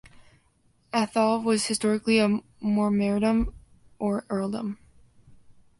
[0.91, 3.53] Atholl was historically a mormaerdom
[3.99, 4.79] or earldom.